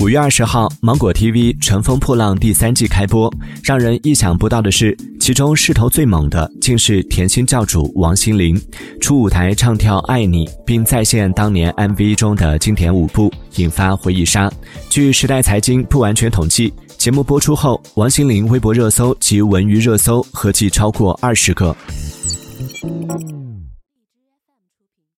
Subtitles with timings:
[0.00, 3.30] 五月二十号，芒果 TV《乘风破浪》第三季开播。
[3.62, 8.58] 让人意想不到的是，其中势头最猛的竟是甜心教主王心凌，
[8.98, 14.50] 出舞台唱跳《爱你》，并再现当年 MV 中的经典舞步，引发回忆杀。
[14.88, 21.76] 据时代财经不完全统计，节目播出后，王心凌微博热搜及文娱热搜合计超过二十个。